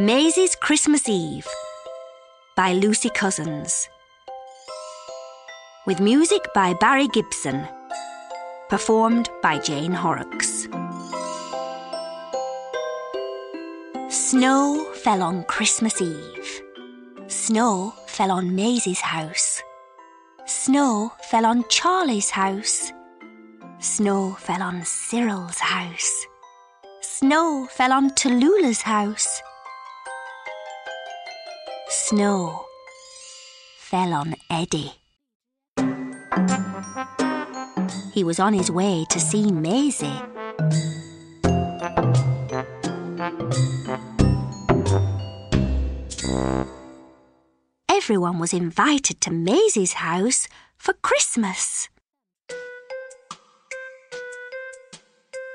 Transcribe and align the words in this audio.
Maisy's 0.00 0.54
Christmas 0.54 1.10
Eve 1.10 1.46
by 2.56 2.72
Lucy 2.72 3.10
Cousins. 3.10 3.86
With 5.86 6.00
music 6.00 6.40
by 6.54 6.72
Barry 6.72 7.06
Gibson. 7.08 7.68
Performed 8.70 9.28
by 9.42 9.58
Jane 9.58 9.92
Horrocks. 9.92 10.66
Snow 14.08 14.90
fell 15.04 15.22
on 15.22 15.44
Christmas 15.44 16.00
Eve. 16.00 16.62
Snow 17.26 17.92
fell 18.06 18.30
on 18.30 18.56
Maisy's 18.56 19.00
house. 19.02 19.60
Snow 20.46 21.12
fell 21.30 21.44
on 21.44 21.68
Charlie's 21.68 22.30
house. 22.30 22.90
Snow 23.80 24.32
fell 24.40 24.62
on 24.62 24.82
Cyril's 24.82 25.58
house. 25.58 26.26
Snow 27.02 27.68
fell 27.70 27.92
on 27.92 28.08
Tallulah's 28.12 28.80
house. 28.80 29.42
Snow 32.10 32.66
fell 33.78 34.12
on 34.14 34.34
Eddie. 34.50 34.94
He 38.12 38.24
was 38.24 38.40
on 38.40 38.52
his 38.52 38.68
way 38.68 39.04
to 39.10 39.20
see 39.20 39.44
Maisy. 39.44 40.10
Everyone 47.88 48.40
was 48.40 48.52
invited 48.52 49.20
to 49.20 49.30
Maisy's 49.30 49.92
house 49.92 50.48
for 50.78 50.94
Christmas. 50.94 51.88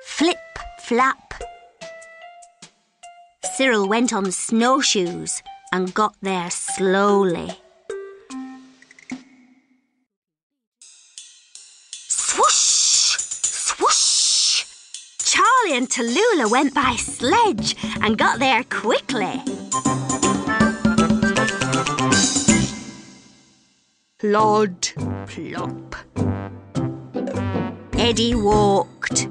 Flip, 0.05 0.37
flap. 0.79 1.33
Cyril 3.57 3.89
went 3.89 4.13
on 4.13 4.31
snowshoes 4.31 5.43
and 5.75 5.93
got 5.93 6.15
there 6.21 6.49
slowly. 6.49 7.51
Swoosh! 12.07 13.17
Swoosh! 13.19 14.63
Charlie 15.19 15.75
and 15.75 15.89
Tallulah 15.89 16.49
went 16.49 16.73
by 16.73 16.95
sledge 16.95 17.75
and 18.01 18.17
got 18.17 18.39
there 18.39 18.63
quickly. 18.63 19.41
Plod, 24.17 24.81
plop. 25.27 25.95
Eddie 27.97 28.35
walked 28.35 29.27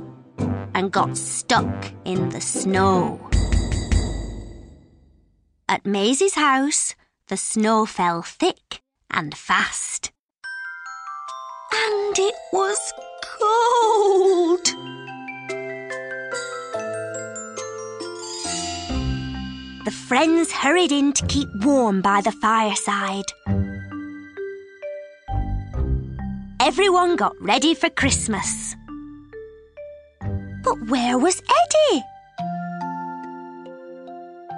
and 0.75 0.93
got 0.93 1.17
stuck 1.17 1.91
in 2.05 2.29
the 2.29 2.41
snow. 2.43 3.19
At 5.75 5.85
Maisy's 5.85 6.37
house, 6.37 6.95
the 7.27 7.37
snow 7.37 7.85
fell 7.85 8.23
thick 8.23 8.81
and 9.11 9.37
fast. 9.37 10.13
And 11.73 12.17
it 12.17 12.35
was 12.53 12.79
cold. 13.25 14.65
The 19.85 19.91
friends 19.91 20.53
hurried 20.53 20.93
in 20.93 21.13
to 21.13 21.27
keep 21.27 21.49
warm 21.65 22.03
by 22.03 22.21
the 22.21 22.31
fireside. 22.31 23.33
Everyone 26.61 27.17
got 27.17 27.35
ready 27.41 27.75
for 27.75 27.91
Christmas. 27.91 28.77
But 30.63 30.89
where 30.89 31.19
was 31.19 31.43
Eddie? 31.43 32.05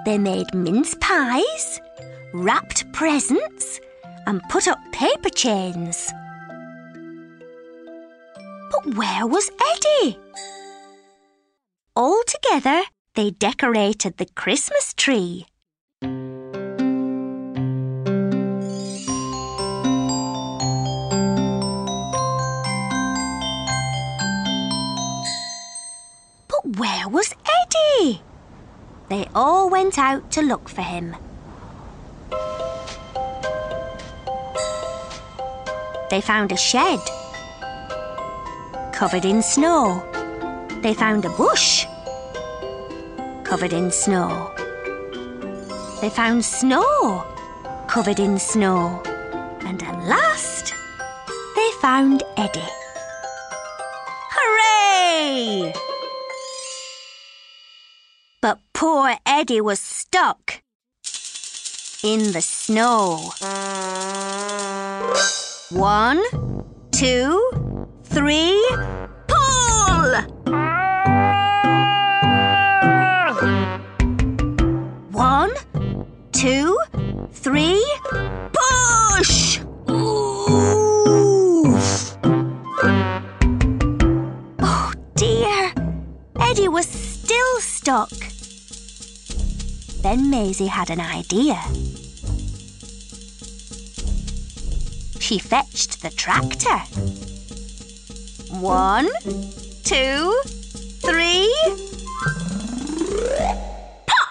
They 0.06 0.18
made 0.18 0.54
mince 0.54 0.94
pies, 1.00 1.80
wrapped 2.32 2.92
presents, 2.92 3.80
and 4.28 4.40
put 4.48 4.68
up 4.68 4.78
paper 4.92 5.30
chains. 5.30 6.12
But 8.70 8.94
where 8.94 9.26
was 9.26 9.50
Eddie? 9.72 10.16
All 11.96 12.22
together, 12.24 12.82
they 13.16 13.32
decorated 13.32 14.18
the 14.18 14.26
Christmas 14.26 14.94
tree. 14.94 15.46
They 29.08 29.28
all 29.34 29.70
went 29.70 29.98
out 29.98 30.32
to 30.32 30.42
look 30.42 30.68
for 30.68 30.82
him. 30.82 31.14
They 36.10 36.20
found 36.20 36.50
a 36.50 36.56
shed 36.56 36.98
covered 38.92 39.24
in 39.24 39.42
snow. 39.42 40.02
They 40.82 40.94
found 40.94 41.24
a 41.24 41.30
bush 41.30 41.86
covered 43.44 43.72
in 43.72 43.92
snow. 43.92 44.52
They 46.00 46.10
found 46.10 46.44
snow 46.44 47.24
covered 47.86 48.18
in 48.18 48.38
snow. 48.38 49.02
And 49.60 49.82
at 49.82 50.04
last, 50.04 50.74
they 51.54 51.70
found 51.80 52.22
Eddie. 52.36 52.72
Hooray! 54.34 55.72
Poor 58.76 59.16
Eddie 59.24 59.62
was 59.62 59.80
stuck 59.80 60.60
in 62.02 62.32
the 62.32 62.42
snow. 62.42 63.32
One, 65.70 66.22
two, 66.90 67.40
three, 68.04 68.76
pull! 69.28 70.12
One, 75.10 75.52
two, 76.32 76.78
three, 77.32 77.82
push! 78.52 79.58
Oof! 79.88 79.98
Oh 84.60 84.92
dear, 85.14 85.72
Eddie 86.38 86.68
was 86.68 86.86
still 86.86 87.60
stuck. 87.60 88.12
Then 90.06 90.30
Maisy 90.30 90.68
had 90.68 90.90
an 90.90 91.00
idea. 91.00 91.60
She 95.18 95.40
fetched 95.40 96.00
the 96.00 96.10
tractor. 96.10 96.78
One, 98.60 99.08
two, 99.82 100.40
three. 101.02 101.52
Pop! 104.06 104.28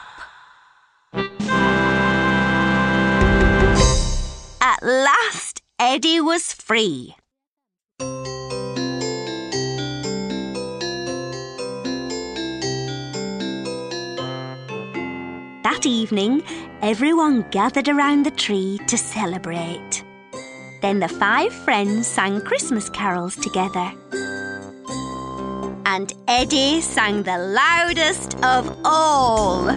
At 4.61 4.81
last, 4.81 5.61
Eddie 5.77 6.21
was 6.21 6.53
free. 6.53 7.17
That 15.65 15.87
evening, 15.87 16.43
everyone 16.83 17.43
gathered 17.49 17.89
around 17.89 18.23
the 18.23 18.29
tree 18.29 18.79
to 18.85 18.95
celebrate. 18.99 20.03
Then 20.83 20.99
the 20.99 21.07
five 21.07 21.51
friends 21.51 22.05
sang 22.05 22.39
Christmas 22.41 22.87
carols 22.87 23.35
together. 23.35 23.91
And 25.87 26.13
Eddie 26.27 26.81
sang 26.81 27.23
the 27.23 27.39
loudest 27.39 28.35
of 28.43 28.77
all. 28.85 29.71